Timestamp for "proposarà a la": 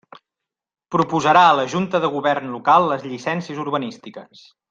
0.95-1.65